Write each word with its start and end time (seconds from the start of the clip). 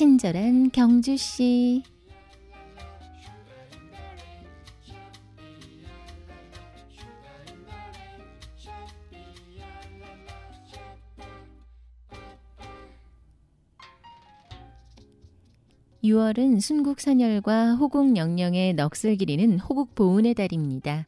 친절한 0.00 0.70
경주씨. 0.70 1.82
(6월은) 16.02 16.62
순국선열과 16.62 17.74
호국영령의 17.74 18.72
넋을 18.72 19.16
기리는 19.16 19.58
호국보훈의 19.58 20.32
달입니다. 20.32 21.06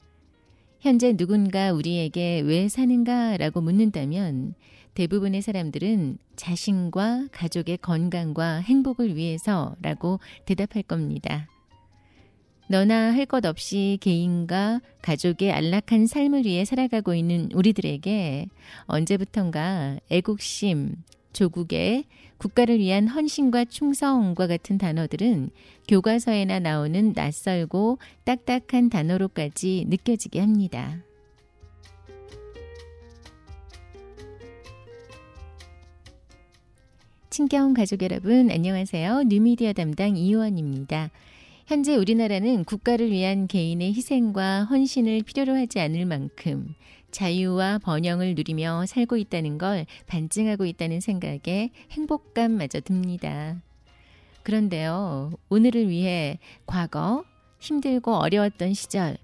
현재 0.80 1.16
누군가 1.16 1.72
우리에게 1.72 2.40
왜 2.40 2.68
사는가 2.68 3.38
라고 3.38 3.62
묻는다면 3.62 4.54
대부분의 4.94 5.42
사람들은 5.42 6.18
자신과 6.36 7.28
가족의 7.32 7.78
건강과 7.78 8.58
행복을 8.58 9.16
위해서 9.16 9.74
라고 9.80 10.20
대답할 10.44 10.82
겁니다. 10.82 11.48
너나 12.68 13.12
할 13.12 13.26
것 13.26 13.44
없이 13.44 13.98
개인과 14.00 14.80
가족의 15.02 15.52
안락한 15.52 16.06
삶을 16.06 16.44
위해 16.44 16.64
살아가고 16.64 17.14
있는 17.14 17.50
우리들에게 17.52 18.46
언제부턴가 18.86 19.98
애국심, 20.10 20.96
조국의 21.32 22.04
국가를 22.38 22.78
위한 22.78 23.08
헌신과 23.08 23.66
충성과 23.66 24.46
같은 24.46 24.78
단어들은 24.78 25.50
교과서에나 25.88 26.60
나오는 26.60 27.12
낯설고 27.14 27.98
딱딱한 28.24 28.90
단어로까지 28.90 29.86
느껴지게 29.88 30.40
합니다. 30.40 30.98
친경 37.32 37.72
가족 37.72 38.02
여러분 38.02 38.50
안녕하세요. 38.50 39.22
뉴미디어 39.22 39.72
담당 39.72 40.18
이호원입니다. 40.18 41.08
현재 41.64 41.96
우리나라는 41.96 42.64
국가를 42.64 43.10
위한 43.10 43.46
개인의 43.46 43.94
희생과 43.94 44.64
헌신을 44.64 45.22
필요로 45.22 45.56
하지 45.56 45.80
않을 45.80 46.04
만큼 46.04 46.74
자유와 47.10 47.78
번영을 47.78 48.34
누리며 48.34 48.84
살고 48.84 49.16
있다는 49.16 49.56
걸 49.56 49.86
반증하고 50.08 50.66
있다는 50.66 51.00
생각에 51.00 51.70
행복감마저 51.92 52.80
듭니다. 52.80 53.56
그런데요, 54.42 55.32
오늘을 55.48 55.88
위해 55.88 56.38
과거 56.66 57.24
힘들고 57.60 58.12
어려웠던 58.12 58.74
시절, 58.74 59.16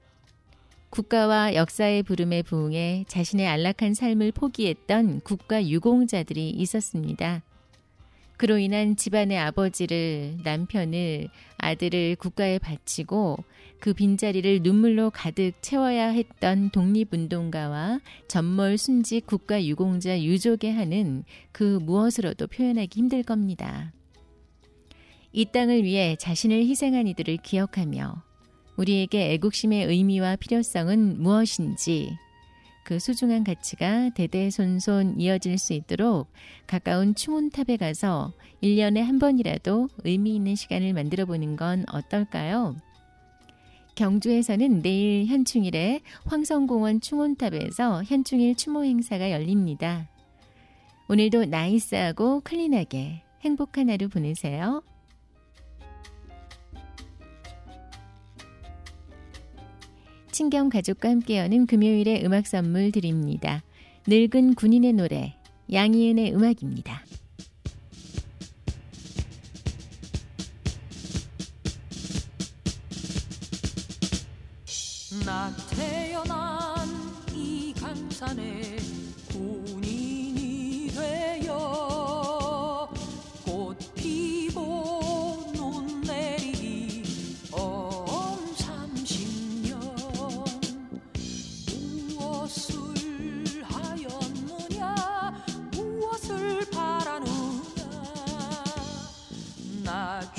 국가와 0.89 1.55
역사의 1.55 2.05
부름에 2.05 2.41
부응해 2.41 3.05
자신의 3.07 3.47
안락한 3.49 3.93
삶을 3.93 4.33
포기했던 4.33 5.21
국가 5.21 5.63
유공자들이 5.63 6.49
있었습니다. 6.49 7.43
그로 8.39 8.57
인한 8.57 8.95
집안의 8.95 9.37
아버지를, 9.37 10.39
남편을, 10.45 11.29
아들을 11.59 12.15
국가에 12.17 12.61
바치고 12.61 13.37
그 13.81 13.93
빈자리를 13.93 14.61
눈물로 14.63 15.11
가득 15.11 15.53
채워야 15.61 16.11
했던 16.11 16.71
독립운동가와 16.71 18.01
전몰 18.29 18.79
순직 18.79 19.27
국가 19.27 19.63
유공자 19.65 20.21
유족에 20.23 20.71
하는 20.71 21.25
그 21.51 21.81
무엇으로도 21.83 22.47
표현하기 22.47 22.97
힘들 22.97 23.25
겁니다. 23.25 23.93
이 25.33 25.45
땅을 25.45 25.83
위해 25.83 26.15
자신을 26.17 26.61
희생한 26.61 27.09
이들을 27.09 27.39
기억하며 27.39 28.23
우리에게 28.77 29.33
애국심의 29.33 29.87
의미와 29.87 30.37
필요성은 30.37 31.21
무엇인지 31.21 32.17
그 32.89 32.99
소중한 32.99 33.45
가치가 33.45 34.09
대대손손 34.09 35.21
이어질 35.21 35.59
수 35.59 35.75
있도록 35.75 36.33
가까운 36.67 37.15
충운탑에 37.15 37.77
가서 37.77 38.33
1년에 38.63 39.03
한 39.03 39.19
번이라도 39.19 39.91
의미 40.05 40.35
있는 40.35 40.55
시간을 40.55 40.95
만들어 40.95 41.27
보는 41.27 41.57
건 41.57 41.85
어떨까요? 41.93 42.77
경주에서는 43.95 44.81
내일 44.81 45.27
현충일에 45.27 46.01
황성공원 46.25 47.03
충운탑에서 47.03 48.05
현충일 48.05 48.55
추모 48.55 48.85
행사가 48.85 49.33
열립니다. 49.33 50.09
오늘도 51.11 51.45
나이스하고 51.45 52.41
클린하게 52.41 53.21
행복한 53.43 53.91
하루 53.91 54.09
보내세요. 54.09 54.83
친경 60.39 60.69
가족과 60.69 61.09
함께 61.09 61.39
여는 61.39 61.67
금요일에 61.67 62.23
음악 62.25 62.47
선물 62.47 62.93
드립니다. 62.93 63.65
늙은 64.07 64.55
군인의 64.55 64.93
노래, 64.93 65.35
양희은의 65.73 66.33
음악입니다. 66.33 67.05
나 75.27 75.51
태어난 75.71 76.87
이 77.35 77.75
강산에 77.75 78.77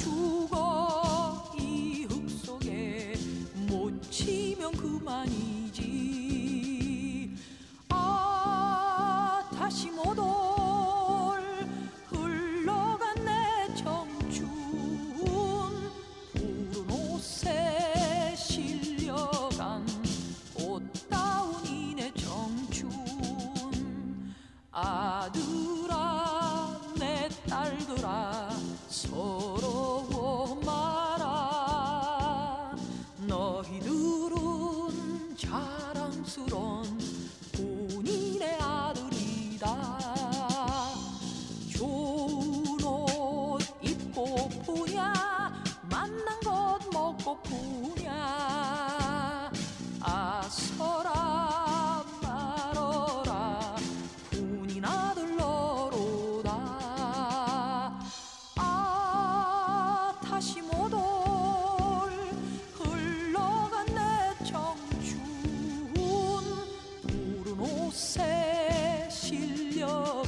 죽어 0.09 1.53
이 1.59 2.05
흙 2.09 2.27
속에 2.29 3.13
못 3.67 4.01
치면 4.11 4.71
그만이지. 4.71 5.85
아 7.89 9.47
다시 9.55 9.91
못올 9.91 10.58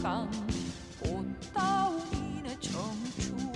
실려간 0.02 0.30
꽃다운 1.00 2.02
이내 2.14 2.58
청춘. 2.60 3.52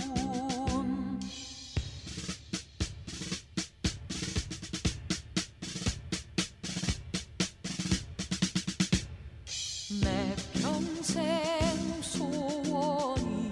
내 10.02 10.36
평생 10.60 12.02
소원이 12.02 13.50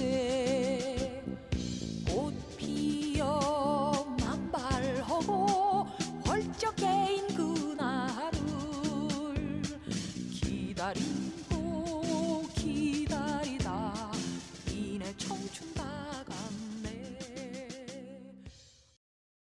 everybody. 10.78 11.25